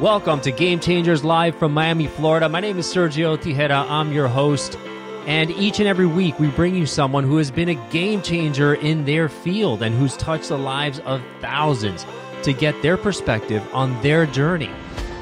[0.00, 2.50] Welcome to Game Changers Live from Miami, Florida.
[2.50, 3.88] My name is Sergio Tigera.
[3.88, 4.76] I'm your host.
[5.24, 8.74] And each and every week, we bring you someone who has been a game changer
[8.74, 12.04] in their field and who's touched the lives of thousands
[12.42, 14.70] to get their perspective on their journey,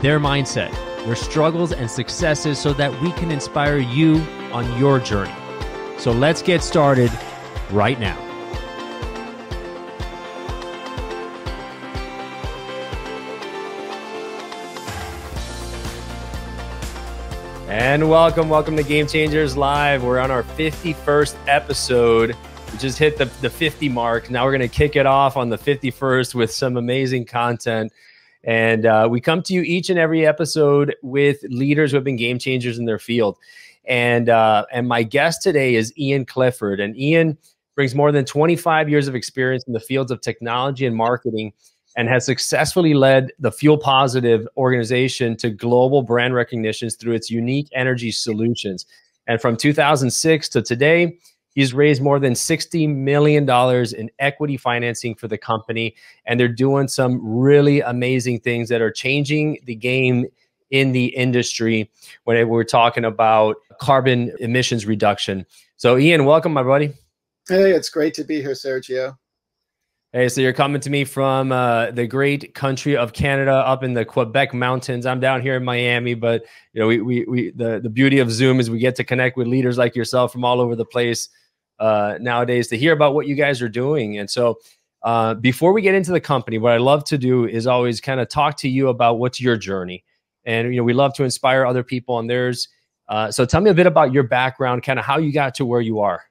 [0.03, 0.73] their mindset,
[1.07, 4.17] their struggles and successes so that we can inspire you
[4.53, 5.33] on your journey.
[5.99, 7.13] So let's get started
[7.71, 8.24] right now.
[17.95, 20.03] And welcome, welcome to Game Changers Live.
[20.03, 22.37] We're on our 51st episode.
[22.73, 24.31] We just hit the, the 50 mark.
[24.31, 27.93] Now we're going to kick it off on the 51st with some amazing content.
[28.43, 32.17] And uh, we come to you each and every episode with leaders who have been
[32.17, 33.39] game changers in their field.
[33.85, 36.81] And uh, and my guest today is Ian Clifford.
[36.81, 37.39] And Ian
[37.77, 41.53] brings more than 25 years of experience in the fields of technology and marketing
[41.97, 47.69] and has successfully led the Fuel Positive organization to global brand recognitions through its unique
[47.73, 48.87] energy solutions.
[49.27, 51.19] And from 2006 to today,
[51.55, 53.49] he's raised more than $60 million
[53.97, 55.95] in equity financing for the company.
[56.27, 60.27] And they're doing some really amazing things that are changing the game
[60.71, 61.91] in the industry
[62.25, 65.47] when we're talking about carbon emissions reduction.
[65.77, 66.93] So, Ian, welcome, my buddy.
[67.49, 69.17] Hey, it's great to be here, Sergio.
[70.15, 73.95] Hey, so you're coming to me from uh, the great country of Canada, up in
[73.95, 75.07] the Quebec mountains.
[75.07, 78.31] I'm down here in Miami, but you know, we we, we the the beauty of
[78.31, 81.31] Zoom is we get to connect with leaders like yourself from all over the place
[81.81, 84.17] uh, nowadays to hear about what you guys are doing.
[84.17, 84.61] And so,
[85.03, 88.21] uh, before we get into the company, what I love to do is always kind
[88.21, 90.05] of talk to you about what's your journey,
[90.45, 92.69] and you know, we love to inspire other people on theirs.
[93.09, 95.67] Uh, so, tell me a bit about your background, kind of how you got to
[95.67, 96.23] where you are.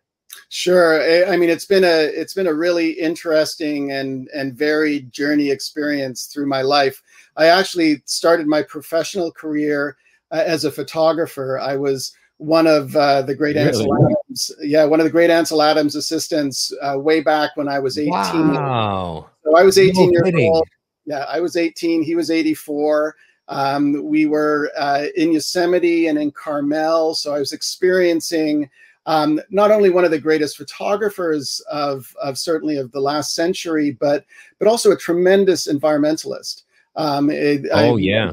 [0.56, 1.02] Sure.
[1.28, 6.28] I mean, it's been a it's been a really interesting and and varied journey experience
[6.28, 7.02] through my life.
[7.36, 9.98] I actually started my professional career
[10.30, 11.58] uh, as a photographer.
[11.60, 13.70] I was one of uh, the great really?
[13.70, 17.80] Ansel Adams, yeah, one of the great Ansel Adams assistants uh, way back when I
[17.80, 18.12] was 18.
[18.12, 19.32] Wow.
[19.44, 20.52] So I was 18 no years kidding.
[20.54, 20.68] old.
[21.06, 22.04] Yeah, I was 18.
[22.04, 23.16] He was 84.
[23.48, 28.70] Um, we were uh, in Yosemite and in Carmel, so I was experiencing
[29.06, 33.92] um, not only one of the greatest photographers of, of certainly of the last century,
[33.92, 34.26] but
[34.60, 36.64] but also a tremendous environmentalist.
[36.96, 38.32] Um, it, oh I, yeah,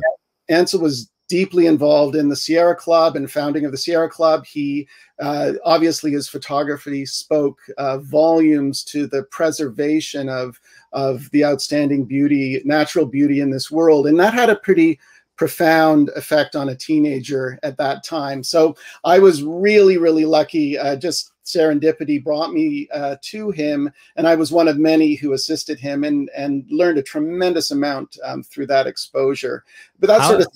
[0.48, 4.44] Ansel was deeply involved in the Sierra Club and founding of the Sierra Club.
[4.44, 4.88] He
[5.20, 10.60] uh, obviously his photography spoke uh, volumes to the preservation of
[10.92, 14.98] of the outstanding beauty, natural beauty in this world, and that had a pretty
[15.41, 18.45] profound effect on a teenager at that time.
[18.45, 20.77] So I was really, really lucky.
[20.77, 25.33] Uh, just serendipity brought me uh, to him, and I was one of many who
[25.33, 29.65] assisted him and and learned a tremendous amount um, through that exposure.
[29.99, 30.49] But that sort of.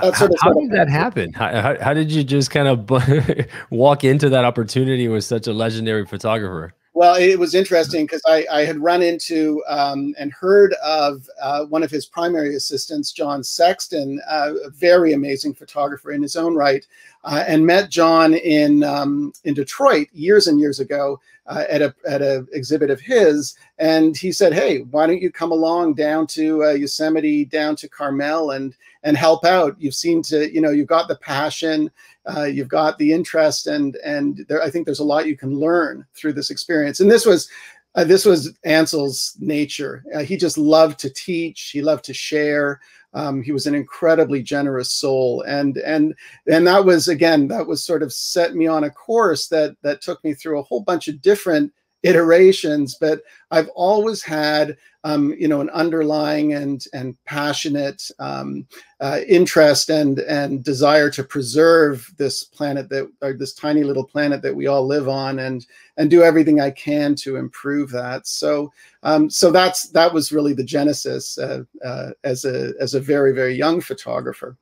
[0.00, 1.34] That's how, how did that happen?
[1.34, 5.52] How, how, how did you just kind of walk into that opportunity with such a
[5.52, 6.74] legendary photographer?
[6.94, 11.64] Well, it was interesting because I, I, had run into um, and heard of uh,
[11.64, 16.54] one of his primary assistants, John Sexton, uh, a very amazing photographer in his own
[16.54, 16.86] right,
[17.24, 21.94] uh, and met John in um, in Detroit years and years ago uh, at a
[22.08, 26.26] at a exhibit of his, and he said, "Hey, why don't you come along down
[26.28, 29.76] to uh, Yosemite, down to Carmel, and and help out?
[29.78, 31.90] You've seen to you know you've got the passion."
[32.26, 35.58] uh, you've got the interest, and and there, I think there's a lot you can
[35.58, 37.00] learn through this experience.
[37.00, 37.48] And this was
[37.94, 40.04] uh, this was Ansel's nature.
[40.14, 41.70] Uh, he just loved to teach.
[41.70, 42.80] He loved to share.
[43.14, 46.14] Um, he was an incredibly generous soul, and and
[46.48, 50.02] and that was again that was sort of set me on a course that that
[50.02, 51.72] took me through a whole bunch of different
[52.04, 52.96] iterations.
[53.00, 58.66] But I've always had um, you know, an underlying and and passionate um,
[59.00, 64.40] uh, interest and and desire to preserve this planet that or this tiny little planet
[64.40, 65.66] that we all live on, and
[65.98, 68.26] and do everything I can to improve that.
[68.26, 68.72] So
[69.02, 73.32] um, so that's that was really the genesis uh, uh, as a as a very
[73.32, 74.56] very young photographer.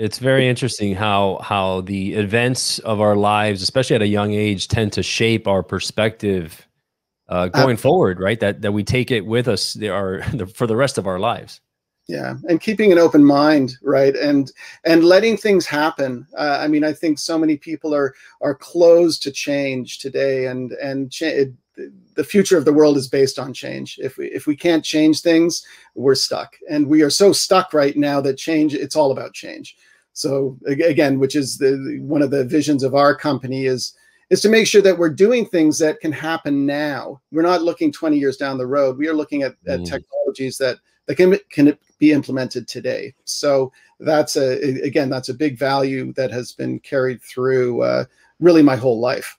[0.00, 4.66] It's very interesting how how the events of our lives, especially at a young age,
[4.66, 6.66] tend to shape our perspective
[7.28, 8.40] uh, going forward, right?
[8.40, 10.22] That that we take it with us our,
[10.54, 11.60] for the rest of our lives.
[12.08, 14.50] Yeah, and keeping an open mind, right, and
[14.86, 16.26] and letting things happen.
[16.34, 20.72] Uh, I mean, I think so many people are are closed to change today, and
[20.72, 21.52] and cha- it,
[22.14, 23.98] the future of the world is based on change.
[24.02, 25.62] If we if we can't change things,
[25.94, 28.72] we're stuck, and we are so stuck right now that change.
[28.72, 29.76] It's all about change.
[30.20, 33.94] So again, which is the one of the visions of our company is
[34.28, 37.20] is to make sure that we're doing things that can happen now.
[37.32, 38.96] We're not looking 20 years down the road.
[38.96, 39.88] We are looking at, at mm.
[39.88, 43.12] technologies that, that can, can be implemented today.
[43.24, 48.04] So that's a again that's a big value that has been carried through uh,
[48.40, 49.38] really my whole life.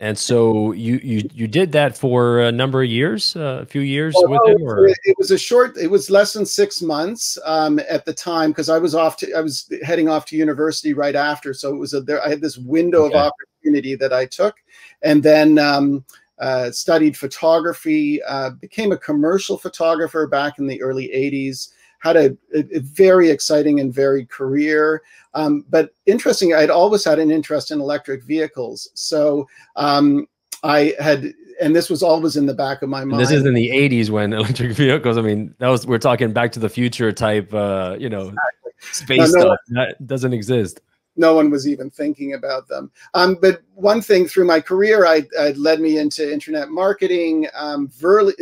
[0.00, 3.80] And so you you you did that for a number of years, uh, a few
[3.80, 5.76] years well, with him, or it was a short.
[5.76, 9.34] It was less than six months um, at the time because I was off to
[9.34, 11.52] I was heading off to university right after.
[11.52, 12.24] So it was a there.
[12.24, 13.18] I had this window okay.
[13.18, 14.54] of opportunity that I took,
[15.02, 16.04] and then um,
[16.38, 18.22] uh, studied photography.
[18.22, 23.80] Uh, became a commercial photographer back in the early '80s had a, a, very exciting
[23.80, 25.02] and varied career.
[25.34, 28.88] Um, but interesting, I'd always had an interest in electric vehicles.
[28.94, 30.26] So um,
[30.62, 33.12] I had, and this was always in the back of my mind.
[33.12, 36.32] And this is in the 80s when electric vehicles, I mean, that was, we're talking
[36.32, 38.72] back to the future type, uh, you know, exactly.
[38.92, 40.80] space no, no, stuff that doesn't exist
[41.18, 42.90] no one was even thinking about them.
[43.14, 47.48] Um, but one thing through my career, I, I led me into internet marketing.
[47.54, 48.34] Um, very,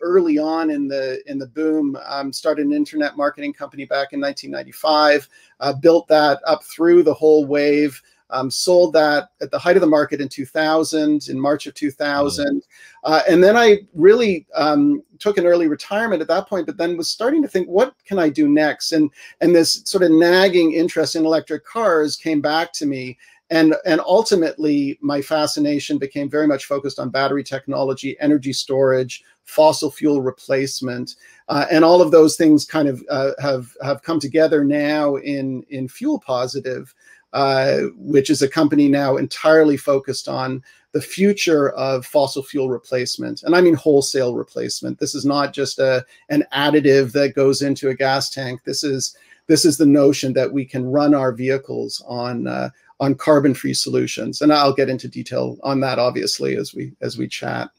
[0.00, 4.20] early on in the in the boom, um, started an internet marketing company back in
[4.20, 5.28] 1995.
[5.60, 8.02] Uh, built that up through the whole wave.
[8.32, 12.46] Um, sold that at the height of the market in 2000, in March of 2000.
[12.46, 12.62] Mm.
[13.04, 16.96] Uh, and then I really um, took an early retirement at that point, but then
[16.96, 18.92] was starting to think, what can I do next?
[18.92, 23.18] And, and this sort of nagging interest in electric cars came back to me.
[23.50, 29.90] And, and ultimately, my fascination became very much focused on battery technology, energy storage, fossil
[29.90, 31.16] fuel replacement,
[31.48, 35.62] uh, and all of those things kind of uh, have have come together now in
[35.68, 36.94] in Fuel Positive,
[37.32, 40.62] uh, which is a company now entirely focused on
[40.92, 43.42] the future of fossil fuel replacement.
[43.42, 44.98] And I mean wholesale replacement.
[44.98, 48.62] This is not just a, an additive that goes into a gas tank.
[48.64, 49.16] This is
[49.48, 52.70] this is the notion that we can run our vehicles on uh,
[53.00, 54.40] on carbon-free solutions.
[54.40, 57.70] And I'll get into detail on that obviously as we as we chat.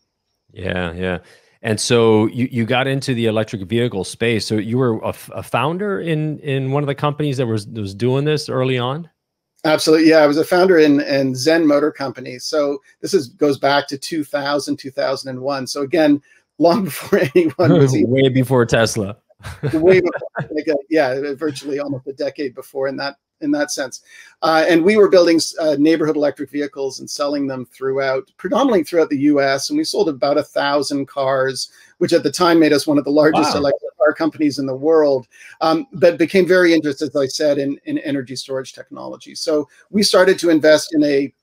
[0.52, 1.20] Yeah, yeah.
[1.62, 4.46] And so you, you got into the electric vehicle space.
[4.46, 7.94] So you were a, a founder in in one of the companies that was was
[7.96, 9.10] doing this early on.
[9.66, 10.10] Absolutely.
[10.10, 12.38] Yeah, I was a founder in, in ZENN Motor Company.
[12.38, 15.68] So this is goes back to 2000, 2001.
[15.68, 16.22] So again,
[16.58, 19.18] long before anyone was even, way before Tesla.
[19.74, 24.02] way before, like a, yeah, virtually almost a decade before in that in that sense.
[24.42, 29.10] Uh, and we were building uh, neighborhood electric vehicles and selling them throughout, predominantly throughout
[29.10, 29.70] the U.S.
[29.70, 33.04] And we sold about a thousand cars, which at the time made us one of
[33.04, 33.60] the largest wow.
[33.60, 35.28] electric car companies in the world.
[35.62, 39.36] Um, but became very interested, as I said, in, in energy storage technology.
[39.36, 41.34] So we started to invest in a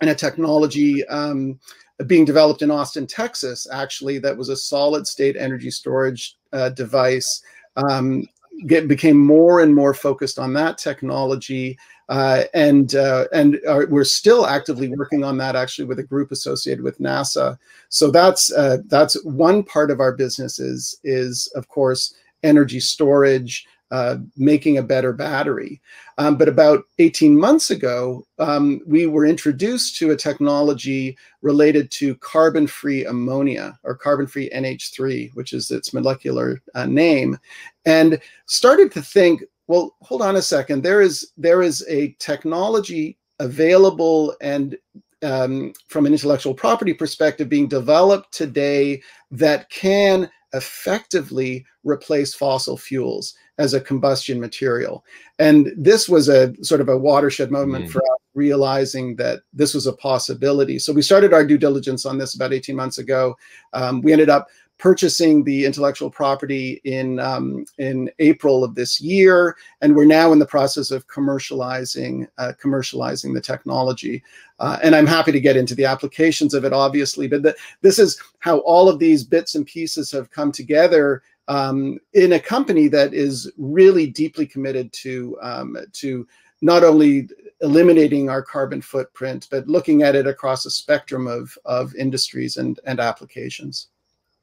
[0.00, 1.06] in a technology.
[1.06, 1.58] Um,
[2.06, 7.42] being developed in Austin, Texas, actually, that was a solid state energy storage uh, device
[7.76, 8.26] um,
[8.66, 11.78] get became more and more focused on that technology
[12.08, 16.30] uh, and uh, and are, we're still actively working on that actually with a group
[16.30, 17.56] associated with NASA.
[17.88, 23.66] So that's uh, that's one part of our business is is of course energy storage
[23.92, 25.78] uh, making a better battery.
[26.16, 32.14] Um, but about 18 months ago, um, we were introduced to a technology related to
[32.16, 37.38] carbon free ammonia or carbon free NH3, which is its molecular uh, name,
[37.84, 43.18] and started to think, well, hold on a second, there is, there is a technology
[43.40, 44.78] available and
[45.22, 53.34] um, from an intellectual property perspective being developed today that can effectively replace fossil fuels
[53.62, 55.04] as a combustion material.
[55.38, 57.90] And this was a sort of a watershed moment mm.
[57.90, 60.78] for us realizing that this was a possibility.
[60.78, 63.36] So we started our due diligence on this about 18 months ago.
[63.72, 69.56] Um, we ended up purchasing the intellectual property in um, in April of this year,
[69.80, 74.24] and we're now in the process of commercializing uh, commercializing the technology.
[74.58, 77.28] Uh, and I'm happy to get into the applications of it, obviously.
[77.28, 81.98] But the, this is how all of these bits and pieces have come together um,
[82.14, 86.26] in a company that is really deeply committed to um, to
[86.60, 87.28] not only
[87.60, 92.80] eliminating our carbon footprint, but looking at it across a spectrum of of industries and
[92.86, 93.88] and applications.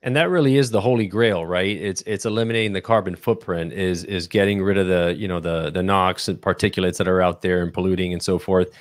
[0.02, 1.76] And that really is the holy grail, right?
[1.76, 5.70] It's it's eliminating the carbon footprint, is is getting rid of the you know the
[5.70, 8.72] the NOx and particulates that are out there and polluting and so forth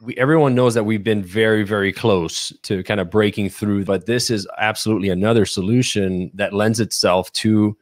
[0.00, 4.06] we, everyone knows that we've been very, very close to kind of breaking through, but
[4.06, 7.76] this is absolutely another solution that lends itself to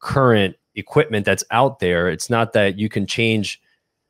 [0.00, 2.08] current equipment that's out there.
[2.08, 3.60] It's not that you can change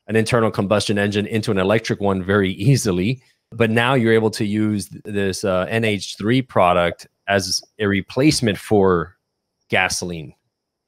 [0.09, 4.45] an internal combustion engine into an electric one very easily, but now you're able to
[4.45, 9.17] use this uh, NH3 product as a replacement for
[9.69, 10.36] gasoline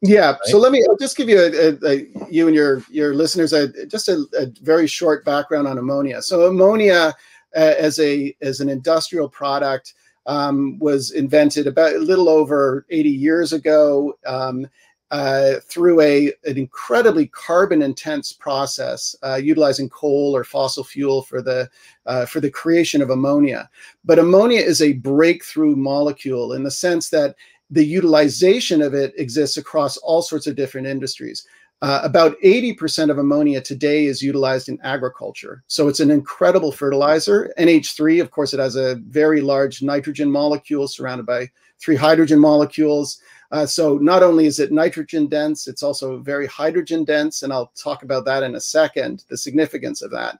[0.02, 0.32] yeah.
[0.32, 0.40] Right?
[0.44, 3.52] So let me I'll just give you a, a, a, you and your your listeners
[3.52, 6.22] a, just a, a, very short background on ammonia.
[6.22, 7.14] So ammonia
[7.56, 9.94] uh, as a as an industrial product
[10.26, 14.18] um, was invented about a little over 80 years ago.
[14.26, 14.68] Um,
[15.10, 21.40] uh, through a an incredibly carbon intense process, uh, utilizing coal or fossil fuel for
[21.40, 21.68] the
[22.04, 23.70] uh, for the creation of ammonia.
[24.04, 27.36] But ammonia is a breakthrough molecule in the sense that
[27.70, 31.46] the utilization of it exists across all sorts of different industries.
[31.80, 35.62] Uh, about 80% of ammonia today is utilized in agriculture.
[35.68, 37.52] So it's an incredible fertilizer.
[37.56, 41.48] NH3, of course, it has a very large nitrogen molecule surrounded by
[41.78, 43.20] three hydrogen molecules.
[43.52, 47.72] Uh, so not only is it nitrogen dense, it's also very hydrogen dense, and I'll
[47.76, 50.38] talk about that in a second, the significance of that.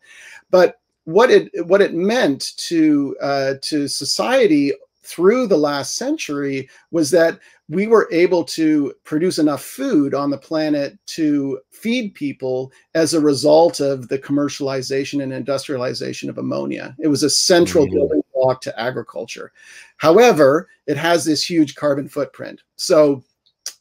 [0.51, 4.73] But what it what it meant to uh, to society
[5.09, 10.37] through the last century was that we were able to produce enough food on the
[10.37, 16.95] planet to feed people as a result of the commercialization and industrialization of ammonia.
[16.99, 17.95] It was a central mm -hmm.
[17.95, 19.51] building block to agriculture.
[19.97, 22.63] However, it has this huge carbon footprint.
[22.77, 23.25] So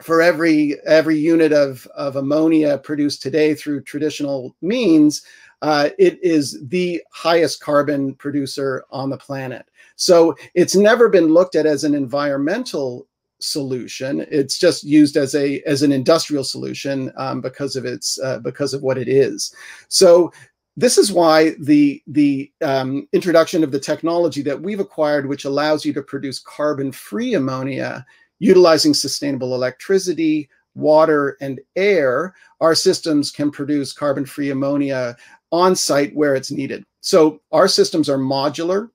[0.01, 5.23] for every every unit of, of ammonia produced today through traditional means,
[5.61, 9.65] uh, it is the highest carbon producer on the planet.
[9.95, 13.07] So it's never been looked at as an environmental
[13.39, 14.25] solution.
[14.31, 18.73] It's just used as a as an industrial solution um, because of its uh, because
[18.73, 19.53] of what it is.
[19.87, 20.31] So
[20.75, 25.83] this is why the the um, introduction of the technology that we've acquired, which allows
[25.85, 28.05] you to produce carbon-free ammonia
[28.39, 35.17] utilizing sustainable electricity, water, and air, our systems can produce carbon-free ammonia
[35.51, 36.83] on site where it's needed.
[37.01, 38.89] So our systems are modular.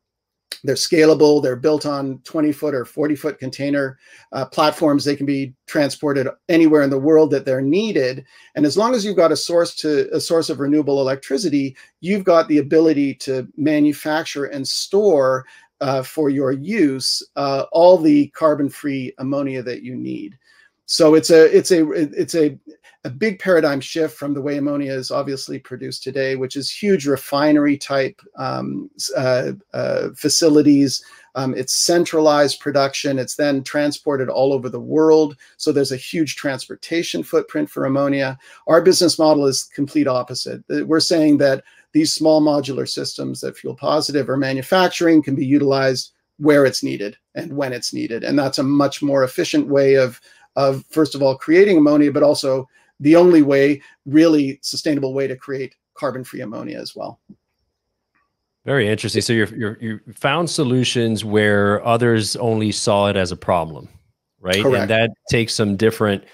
[0.65, 1.43] They're scalable.
[1.43, 3.99] They're built on 20 foot or 40 foot container
[4.33, 5.05] uh, platforms.
[5.05, 8.25] They can be transported anywhere in the world that they're needed.
[8.55, 12.25] And as long as you've got a source to a source of renewable electricity, you've
[12.25, 15.47] got the ability to manufacture and store
[15.81, 20.39] uh, for your use uh, all the carbon-free ammonia that you need.
[20.87, 22.59] So it's a it's a it's a
[23.05, 27.07] a big paradigm shift from the way ammonia is obviously produced today, which is huge
[27.07, 31.05] refinery type um, uh, uh, facilities.
[31.35, 33.19] Um, it's centralized production.
[33.19, 35.37] It's then transported all over the world.
[35.57, 38.39] So there's a huge transportation footprint for ammonia.
[38.69, 40.63] Our business model is complete opposite.
[40.71, 45.45] Uh, we're saying that these small modular systems that fuel positive are manufacturing can be
[45.45, 48.23] utilized where it's needed and when it's needed.
[48.23, 50.21] And that's a much more efficient way of,
[50.55, 52.69] of first of all, creating ammonia, but also
[53.03, 57.21] the only way, really sustainable way to create carbon-free ammonia as well.
[58.65, 59.23] Very interesting.
[59.23, 63.89] So you're, you're you found solutions where others only saw it as a problem,
[64.41, 64.63] right?
[64.63, 64.83] Correct.
[64.83, 66.25] And that takes some different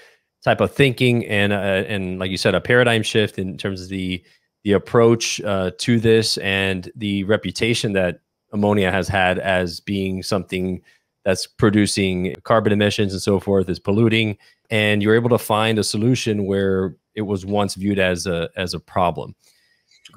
[0.43, 3.89] type of thinking and uh, and like you said, a paradigm shift in terms of
[3.89, 4.23] the
[4.63, 8.19] the approach uh, to this and the reputation that
[8.53, 10.81] ammonia has had as being something
[11.23, 14.37] that's producing carbon emissions and so forth, is polluting
[14.69, 18.73] and you're able to find a solution where it was once viewed as a as
[18.73, 19.35] a problem.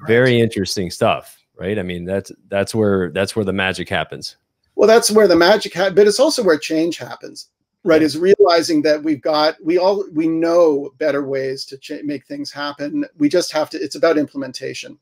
[0.07, 1.79] Very interesting stuff, right?
[1.79, 4.37] I mean, that's that's where that's where the magic happens.
[4.75, 7.49] Well, that's where the magic happens, but it's also where change happens,
[7.85, 8.03] right?
[8.03, 13.05] Is realizing that we've got we all we know better ways to make things happen.
[13.19, 13.79] We just have to.
[13.79, 14.99] It's about implementation.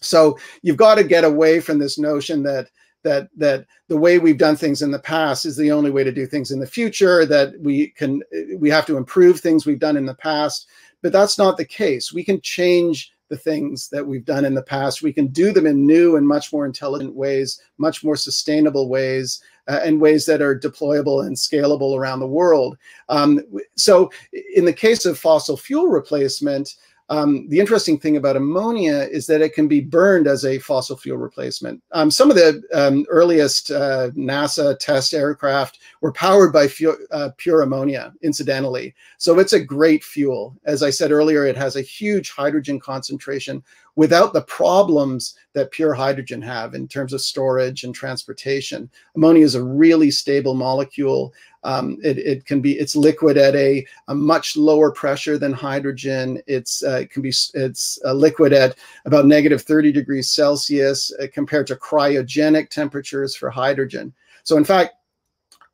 [0.00, 2.68] So you've got to get away from this notion that
[3.02, 6.12] that that the way we've done things in the past is the only way to
[6.12, 8.22] do things in the future that we can
[8.58, 10.68] we have to improve things we've done in the past.
[11.02, 12.12] But that's not the case.
[12.12, 15.02] We can change the things that we've done in the past.
[15.02, 19.42] We can do them in new and much more intelligent ways much more sustainable ways
[19.68, 22.76] uh, and ways that are deployable and scalable around the world.
[23.08, 23.40] Um,
[23.76, 24.10] so
[24.54, 26.74] in the case of fossil fuel replacement
[27.12, 30.96] um, the interesting thing about ammonia is that it can be burned as a fossil
[30.96, 31.82] fuel replacement.
[31.92, 36.68] Um, some of the um, earliest uh, NASA test aircraft were powered by
[37.10, 38.94] uh, pure ammonia, incidentally.
[39.18, 40.56] So it's a great fuel.
[40.64, 43.62] As I said earlier, it has a huge hydrogen concentration
[43.94, 48.88] without the problems that pure hydrogen have in terms of storage and transportation.
[49.16, 51.34] Ammonia is a really stable molecule.
[51.64, 56.42] Um, it, it, can be it's liquid at a, a much lower pressure than hydrogen.
[56.46, 61.26] It's uh, it can be it's a liquid at about negative 30 degrees Celsius uh,
[61.32, 64.12] compared to cryogenic temperatures for hydrogen.
[64.42, 64.94] So in fact,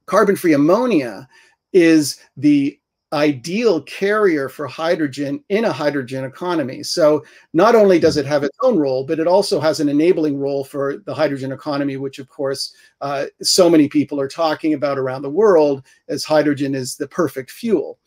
[0.04, 1.26] carbon-free ammonia
[1.72, 2.78] is the
[3.12, 6.82] ideal carrier for hydrogen in a hydrogen economy.
[6.82, 7.24] So
[7.54, 10.64] not only does it have its own role, but it also has an enabling role
[10.64, 15.22] for the hydrogen economy, which of course uh, so many people are talking about around
[15.22, 17.98] the world as hydrogen is the perfect fuel.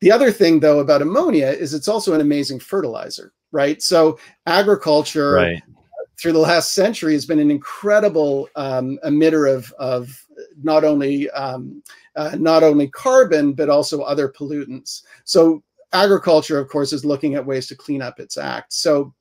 [0.00, 3.82] The other thing though about ammonia is it's also an amazing fertilizer, right?
[3.82, 5.62] So agriculture, right
[6.18, 10.26] through the last century has been an incredible um, emitter of, of
[10.62, 11.82] not only um,
[12.16, 15.02] uh, not only carbon but also other pollutants.
[15.24, 18.72] So agriculture, of course, is looking at ways to clean up its act.
[18.72, 19.14] So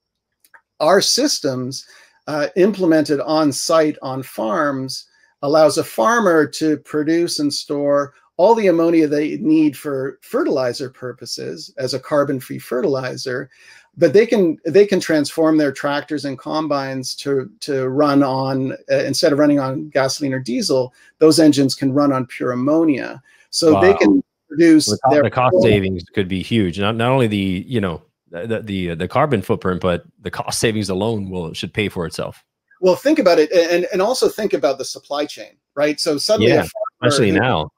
[0.79, 1.85] our systems
[2.27, 5.05] uh, implemented on site on farms
[5.43, 11.73] allows a farmer to produce and store all the ammonia they need for fertilizer purposes
[11.77, 13.49] as a carbon-free fertilizer
[13.97, 19.03] but they can they can transform their tractors and combines to to run on uh,
[19.03, 23.21] instead of running on gasoline or diesel those engines can run on pure ammonia.
[23.49, 23.81] So wow.
[23.81, 26.79] they can produce the, cost, the cost savings could be huge.
[26.79, 30.89] Not not only the you know the, the the carbon footprint but the cost savings
[30.89, 32.43] alone will should pay for itself.
[32.79, 35.99] Well think about it and and also think about the supply chain right?
[35.99, 36.65] So suddenly yeah,
[37.01, 37.69] especially now.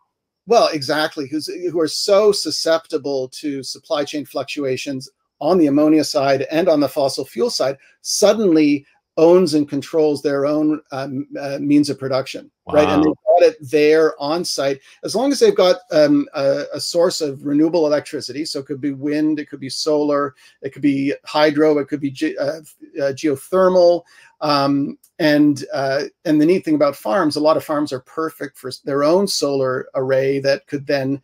[0.48, 5.10] Well exactly who's who are so susceptible to supply chain fluctuations
[5.40, 8.86] on the ammonia side and on the fossil fuel side suddenly
[9.20, 12.76] owns and controls their own um, uh, means of production, wow.
[12.76, 12.88] right?
[12.88, 16.80] And they've got it there on site as long as they've got um, a, a,
[16.80, 18.46] source of renewable electricity.
[18.46, 22.00] So it could be wind, it could be solar, it could be hydro, it could
[22.00, 22.62] be ge- uh,
[22.98, 24.04] uh, geothermal.
[24.40, 28.58] Um, and uh, and the neat thing about farms, a lot of farms are perfect
[28.58, 31.22] for their own solar array that could then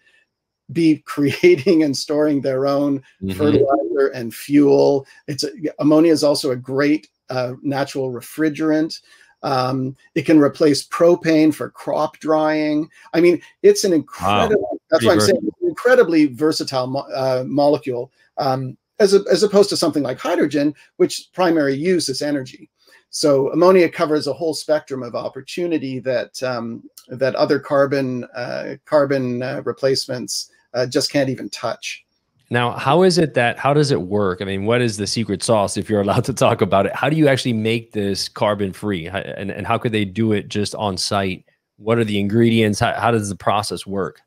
[0.71, 3.31] be creating and storing their own mm-hmm.
[3.31, 5.05] fertilizer and fuel.
[5.27, 8.99] It's a, ammonia is also a great uh, natural refrigerant.
[9.43, 12.89] Um, it can replace propane for crop drying.
[13.13, 14.61] I mean, it's an incredible.
[14.61, 14.79] Wow.
[14.89, 19.77] That's why I'm saying incredibly versatile mo- uh, molecule, um, as a, as opposed to
[19.77, 22.69] something like hydrogen, which primary use is energy.
[23.09, 29.41] So ammonia covers a whole spectrum of opportunity that um, that other carbon uh, carbon
[29.41, 32.05] uh, replacements uh, just can't even touch.
[32.51, 34.41] Now, how is it that how does it work?
[34.41, 36.95] I mean, what is the secret sauce if you're allowed to talk about it?
[36.95, 39.07] How do you actually make this carbon free?
[39.07, 41.45] And, and how could they do it just on site?
[41.77, 42.79] What are the ingredients?
[42.79, 44.21] How, how does the process work?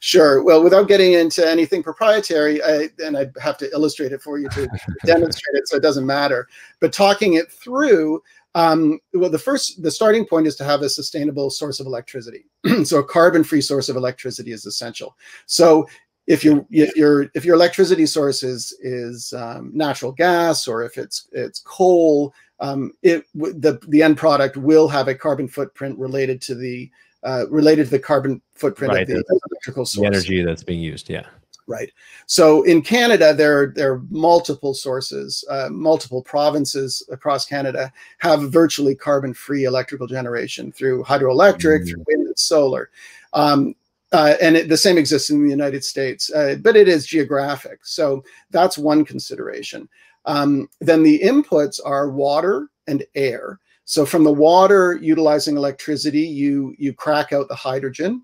[0.00, 0.42] Sure.
[0.42, 4.48] Well, without getting into anything proprietary, I, and I have to illustrate it for you
[4.50, 4.68] to
[5.06, 6.48] demonstrate it, so it doesn't matter.
[6.80, 8.22] But talking it through,
[8.54, 12.44] um, well, the first, the starting point is to have a sustainable source of electricity.
[12.84, 15.16] so a carbon-free source of electricity is essential.
[15.46, 15.88] So
[16.26, 20.96] if your if your if your electricity source is is um, natural gas or if
[20.96, 26.40] it's it's coal, um, it the the end product will have a carbon footprint related
[26.42, 26.90] to the
[27.24, 29.02] uh, related to the carbon footprint right.
[29.02, 30.02] of the, electrical source.
[30.02, 31.26] The energy that's being used, yeah.
[31.68, 31.92] Right.
[32.26, 38.96] So in Canada, there, there are multiple sources, uh, multiple provinces across Canada have virtually
[38.96, 41.88] carbon-free electrical generation through hydroelectric, mm.
[41.88, 42.90] through wind and solar.
[43.32, 43.74] Um,
[44.12, 47.78] uh, and it, the same exists in the United States, uh, but it is geographic.
[47.86, 49.88] So that's one consideration.
[50.26, 53.58] Um, then the inputs are water and air.
[53.84, 58.22] So from the water utilizing electricity, you you crack out the hydrogen,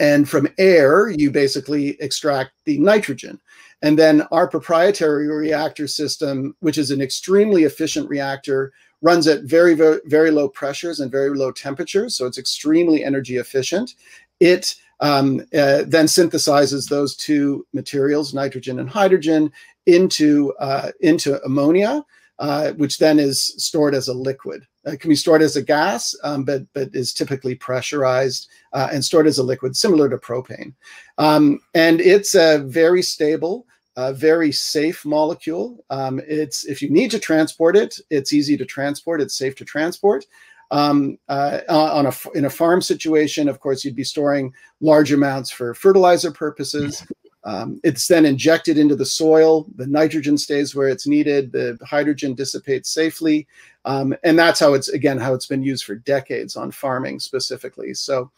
[0.00, 3.40] and from air you basically extract the nitrogen.
[3.82, 9.74] And then our proprietary reactor system, which is an extremely efficient reactor, runs at very
[9.74, 12.16] very very low pressures and very low temperatures.
[12.16, 13.94] So it's extremely energy efficient.
[14.40, 19.52] It um, uh, then synthesizes those two materials, nitrogen and hydrogen,
[19.84, 22.04] into uh, into ammonia,
[22.38, 24.66] uh, which then is stored as a liquid.
[24.86, 29.04] It can be stored as a gas, um, but but is typically pressurized uh, and
[29.04, 30.74] stored as a liquid, similar to propane.
[31.18, 35.84] Um, and it's a very stable, uh, very safe molecule.
[35.90, 39.20] Um, it's if you need to transport it, it's easy to transport.
[39.20, 40.24] It's safe to transport.
[40.70, 45.50] Um, uh, on a in a farm situation, of course, you'd be storing large amounts
[45.50, 47.04] for fertilizer purposes.
[47.46, 49.66] Um, it's then injected into the soil.
[49.76, 51.52] The nitrogen stays where it's needed.
[51.52, 53.46] The hydrogen dissipates safely,
[53.84, 57.94] um, and that's how it's again how it's been used for decades on farming specifically.
[57.94, 58.32] So,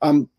[0.00, 0.30] um,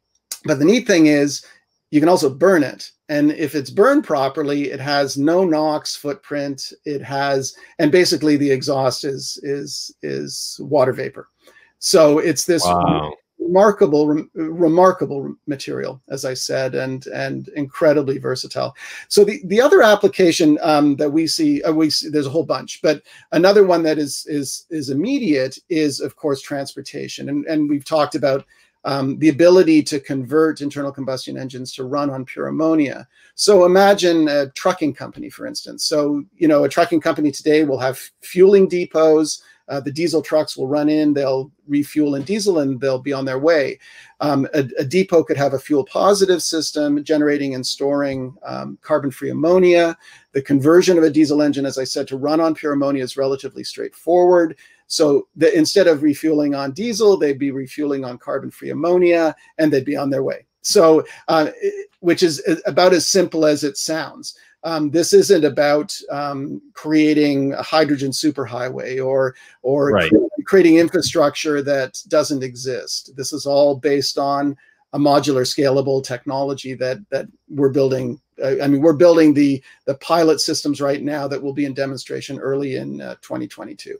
[0.43, 1.45] but the neat thing is
[1.91, 2.91] you can also burn it.
[3.09, 6.73] And if it's burned properly, it has no NOx footprint.
[6.83, 11.29] It has, and basically the exhaust is is is water vapor.
[11.77, 13.13] So it's this wow.
[13.45, 18.75] Remarkable, re remarkable material, as I said, and and incredibly versatile.
[19.07, 22.45] So the the other application um, that we see, uh, we see, there's a whole
[22.45, 27.69] bunch, but another one that is is is immediate is of course transportation, and and
[27.69, 28.45] we've talked about.
[28.87, 33.07] Um, the ability to convert internal combustion engines to run on pure ammonia.
[33.33, 35.85] So imagine a trucking company, for instance.
[35.85, 40.55] So, you know, a trucking company today will have fueling depots, uh, the diesel trucks
[40.55, 43.79] will run in, they'll refuel in diesel, and they'll be on their way.
[44.19, 49.11] Um, a, a, depot could have a fuel positive system generating and storing um, carbon
[49.11, 49.97] free ammonia.
[50.33, 53.17] The conversion of a diesel engine, as I said, to run on pure ammonia is
[53.17, 54.57] relatively straightforward.
[54.87, 59.85] So the, instead of refueling on diesel, they'd be refueling on carbon-free ammonia, and they'd
[59.85, 60.45] be on their way.
[60.61, 61.49] So, uh,
[61.99, 64.35] which is about as simple as it sounds.
[64.65, 70.09] Um, this isn't about um, creating a hydrogen superhighway or or right.
[70.09, 73.15] cre- creating infrastructure that doesn't exist.
[73.15, 74.57] This is all based on
[74.93, 78.19] a modular, scalable technology that that we're building.
[78.41, 81.75] Uh, I mean, we're building the the pilot systems right now that will be in
[81.75, 83.99] demonstration early in uh, 2022.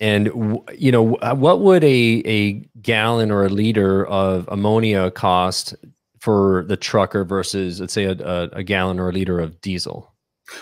[0.00, 1.02] And you know,
[1.34, 5.76] what would a a gallon or a liter of ammonia cost
[6.26, 10.12] for the trucker versus let's say a, a, gallon or a liter of diesel?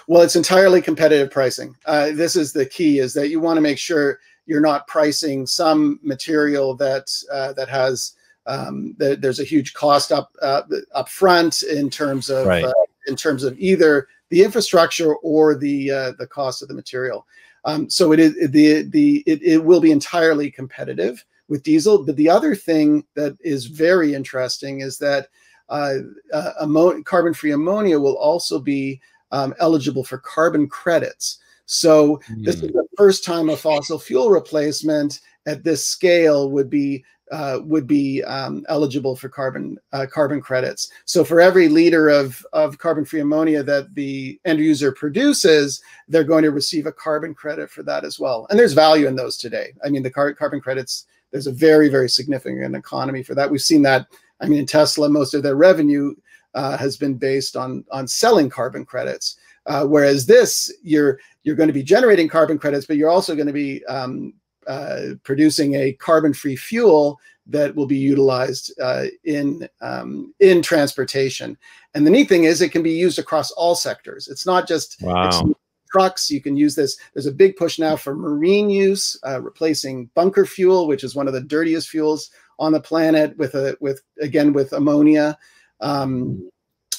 [0.06, 1.74] Well, it's entirely competitive pricing.
[1.86, 5.46] Uh, this is the key: is that you want to make sure you're not pricing
[5.46, 8.12] some material that uh, that has
[8.44, 12.64] um, the, there's a huge cost up uh, up front in terms of right.
[12.64, 12.72] uh,
[13.06, 17.26] in terms of either the infrastructure or the uh, the cost of the material.
[17.64, 22.04] Um, so it is the the it, it will be entirely competitive with diesel.
[22.04, 25.28] But the other thing that is very interesting is that
[25.68, 25.94] uh,
[26.32, 26.66] uh,
[27.04, 29.00] carbon-free ammonia will also be
[29.32, 31.38] um, eligible for carbon credits.
[31.66, 32.44] So mm.
[32.44, 37.58] this is the first time a fossil fuel replacement at this scale would be uh,
[37.64, 40.90] would be um, eligible for carbon uh, carbon credits.
[41.06, 46.44] So for every liter of of carbon-free ammonia that the end user produces, they're going
[46.44, 48.46] to receive a carbon credit for that as well.
[48.50, 49.72] And there's value in those today.
[49.82, 51.06] I mean, the car- carbon credits.
[51.32, 53.50] There's a very very significant economy for that.
[53.50, 54.06] We've seen that
[54.40, 56.14] I mean, in Tesla, most of their revenue
[56.54, 59.36] uh, has been based on on selling carbon credits.
[59.66, 63.46] Uh, whereas this, you're you're going to be generating carbon credits, but you're also going
[63.46, 64.34] to be um,
[64.66, 71.56] uh, producing a carbon-free fuel that will be utilized uh, in um, in transportation.
[71.94, 74.28] And the neat thing is, it can be used across all sectors.
[74.28, 75.54] It's not just wow.
[75.90, 76.30] trucks.
[76.30, 76.98] You can use this.
[77.12, 81.26] There's a big push now for marine use, uh, replacing bunker fuel, which is one
[81.26, 85.38] of the dirtiest fuels on the planet with a with again with ammonia.
[85.80, 86.50] Um,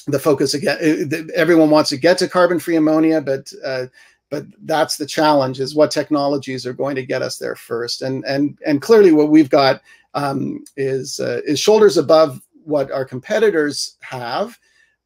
[0.06, 3.86] the focus again, uh, everyone wants to get to carbon-free ammonia, but uh,
[4.30, 8.02] but that's the challenge: is what technologies are going to get us there first.
[8.02, 9.82] And and and clearly, what we've got
[10.14, 14.58] um, is uh, is shoulders above what our competitors have.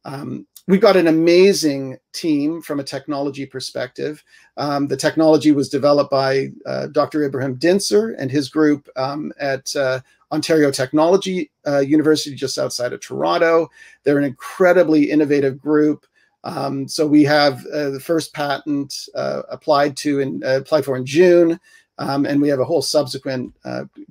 [0.05, 4.23] Um, we've got an amazing team from a technology perspective.
[4.57, 7.23] Um, the technology was developed by uh, Dr.
[7.23, 9.99] Ibrahim Dincer and his group um, at uh,
[10.31, 13.69] Ontario Technology uh, University, just outside of Toronto.
[14.03, 16.05] They're an incredibly innovative group.
[16.43, 20.95] Um, so we have uh, the first patent uh, applied to and uh, applied for
[20.97, 21.59] in June.
[21.97, 23.53] Um, and we have a whole subsequent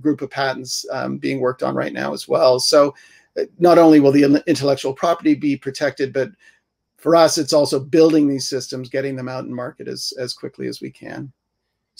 [0.00, 2.60] group of patents um, being worked on right now as well.
[2.60, 2.94] So
[3.58, 6.30] not only will the intellectual property be protected, but
[6.98, 10.68] for us, it's also building these systems, getting them out in market as, as quickly
[10.68, 11.32] as we can.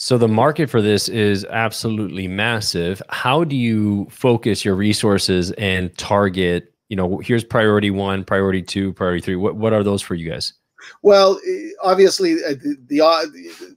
[0.03, 3.03] So the market for this is absolutely massive.
[3.09, 8.93] How do you focus your resources and target, you know, here's priority one, priority two,
[8.93, 9.35] priority three.
[9.35, 10.53] What, what are those for you guys?
[11.03, 11.39] Well,
[11.83, 13.25] obviously, uh, the, the uh,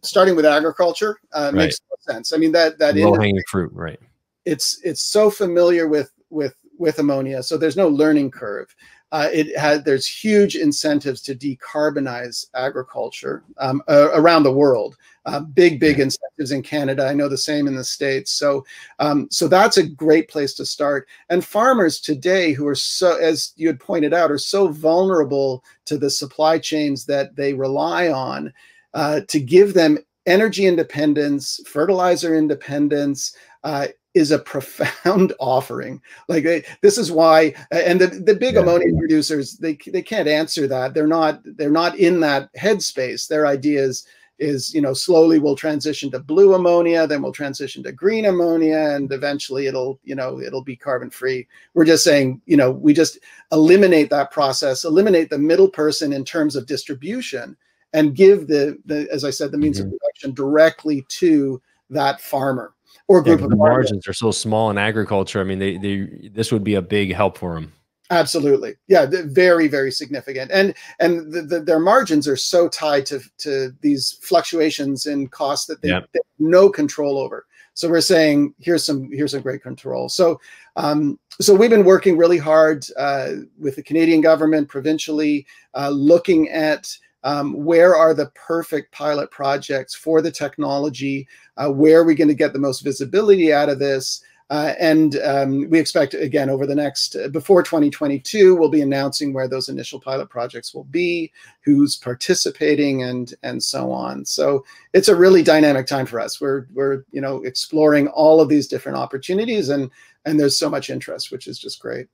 [0.01, 1.67] starting with agriculture uh, right.
[1.67, 2.33] makes sense.
[2.33, 4.01] I mean that that low hanging fruit, right?
[4.47, 8.75] It's it's so familiar with with with ammonia, so there's no learning curve.
[9.13, 14.97] Uh, it had there's huge incentives to decarbonize agriculture um, uh, around the world.
[15.27, 17.07] Uh, big, big incentives in Canada.
[17.07, 18.33] I know the same in the states.
[18.33, 18.65] So,
[18.99, 21.09] um, so that's a great place to start.
[21.31, 25.97] And farmers today, who are so, as you had pointed out, are so vulnerable to
[25.97, 28.53] the supply chains that they rely on,
[28.93, 33.35] uh, to give them energy independence, fertilizer independence,
[33.65, 36.01] uh, is a profound offering.
[36.29, 38.61] Like they, this is why, and the, the big yeah.
[38.61, 40.95] ammonia producers they they can't answer that.
[40.95, 43.27] They're not they're not in that headspace.
[43.27, 44.07] Their ideas is
[44.39, 49.13] you know slowly we'll transition to blue ammonia, then we'll transition to green ammonia, and
[49.13, 51.47] eventually it'll you know it'll be carbon free.
[51.75, 53.19] We're just saying you know we just
[53.53, 57.57] eliminate that process, eliminate the middle person in terms of distribution,
[57.93, 59.93] and give the the as I said the means mm-hmm.
[59.93, 62.75] of production directly to that farmer
[63.09, 65.41] or group yeah, of the margins are so small in agriculture.
[65.41, 67.73] I mean, they they this would be a big help for them.
[68.11, 73.21] Absolutely, yeah, very very significant, and and the, the, their margins are so tied to
[73.39, 76.07] to these fluctuations in costs that they, they have
[76.39, 77.47] no control over.
[77.73, 80.09] So we're saying here's some here's some great control.
[80.09, 80.41] So
[80.77, 86.49] um, so we've been working really hard uh, with the Canadian government provincially, uh, looking
[86.51, 91.27] at um, where are the perfect pilot projects for the technology?
[91.57, 94.23] Uh, where are we going to get the most visibility out of this?
[94.51, 99.33] Uh, and um, we expect, again, over the next, uh, before 2022, we'll be announcing
[99.33, 101.33] where those initial pilot projects will be,
[101.65, 104.25] who's participating, and and so on.
[104.25, 106.41] So it's a really dynamic time for us.
[106.43, 109.91] We're we're you know exploring all of these different opportunities, and
[110.27, 112.09] and there's so much interest, which is just great.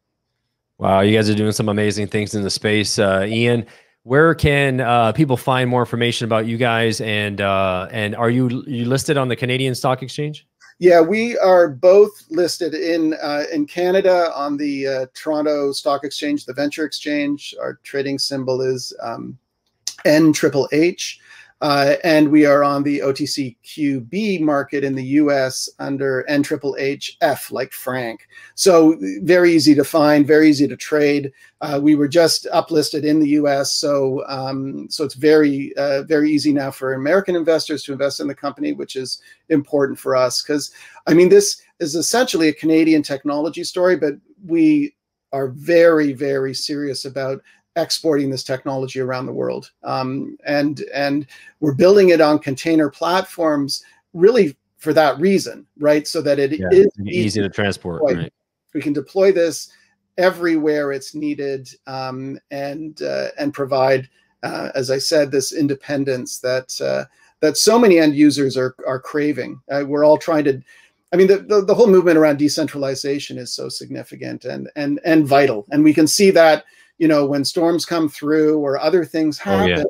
[0.78, 3.66] Wow, you guys are doing some amazing things in the space, uh, Ian.
[4.04, 8.62] Where can uh, people find more information about you guys, and uh, and are you
[8.68, 10.46] you listed on the Canadian Stock Exchange?
[10.80, 16.46] Yeah, we are both listed in uh, in Canada on the uh, Toronto Stock Exchange,
[16.46, 17.54] the Venture Exchange.
[17.60, 19.38] Our trading symbol is um,
[20.06, 21.20] N triple H.
[21.60, 28.26] Uh, and we are on the OTCQB market in the US under NHHF, like Frank.
[28.54, 31.32] So very easy to find, very easy to trade.
[31.60, 36.30] Uh, we were just uplisted in the US, so um, so it's very uh, very
[36.30, 39.20] easy now for American investors to invest in the company, which is
[39.50, 40.70] important for us because
[41.06, 44.14] I mean this is essentially a Canadian technology story, but
[44.46, 44.94] we
[45.32, 47.42] are very very serious about
[47.76, 49.70] exporting this technology around the world.
[49.84, 51.26] Um, and and
[51.60, 56.08] we're building it on container platforms really for that reason, right?
[56.08, 58.02] So that it yeah, is easy, easy, to transport.
[58.02, 58.32] Right.
[58.74, 59.70] We can deploy this
[60.18, 64.08] everywhere it's needed um, and uh, and provide,
[64.42, 67.04] uh, as I said, this independence that uh,
[67.40, 69.60] that so many end users are are craving.
[69.70, 70.60] Uh, we're all trying to.
[71.12, 75.26] I mean, the, the, the whole movement around decentralization is so significant and and and
[75.26, 76.64] vital, and we can see that
[77.00, 79.84] you know, when storms come through or other things happen, oh, yeah.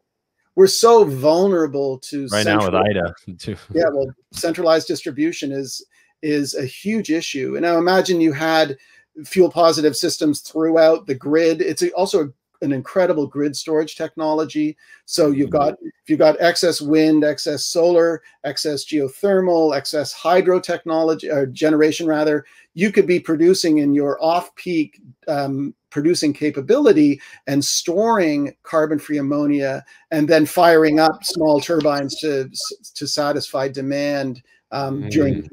[0.55, 3.57] we're so vulnerable to right now with Ida too.
[3.75, 5.85] yeah, well, centralized distribution is
[6.23, 7.57] is a huge issue.
[7.57, 8.79] And now imagine you had
[9.25, 11.61] fuel positive systems throughout the grid.
[11.61, 14.77] It's also an incredible grid storage technology.
[15.07, 21.29] So you've got if you've got excess wind, excess solar, excess geothermal, excess hydro technology
[21.29, 22.45] or generation rather,
[22.75, 30.29] you could be producing in your off-peak um, producing capability and storing carbon-free ammonia and
[30.29, 32.49] then firing up small turbines to
[32.95, 35.11] to satisfy demand um, mm.
[35.11, 35.49] during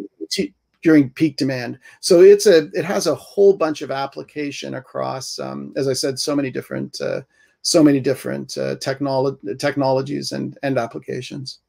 [0.84, 1.80] during peak demand.
[2.00, 6.20] So it's a it has a whole bunch of application across, um, as I said,
[6.20, 7.22] so many different uh,
[7.62, 11.60] so many different uh, technology technologies and and applications.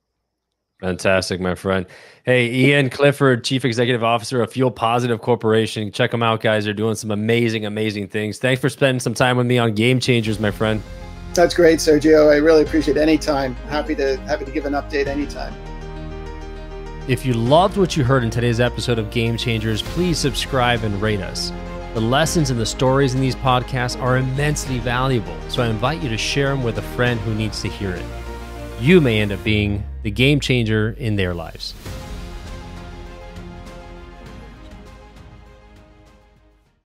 [0.80, 1.86] Fantastic, my friend.
[2.24, 5.90] Hey, Ian Clifford, Chief Executive Officer of Fuel Positive Corporation.
[5.90, 6.64] Check them out, guys.
[6.64, 8.38] They're doing some amazing, amazing things.
[8.38, 10.80] Thanks for spending some time with me on Game Changers, my friend.
[11.34, 12.32] That's great, Sergio.
[12.32, 13.54] I really appreciate any time.
[13.68, 15.52] Happy to happy to give an update anytime.
[17.08, 21.00] If you loved what you heard in today's episode of Game Changers, please subscribe and
[21.02, 21.52] rate us.
[21.94, 26.08] The lessons and the stories in these podcasts are immensely valuable, so I invite you
[26.10, 28.04] to share them with a friend who needs to hear it
[28.80, 31.74] you may end up being the game changer in their lives.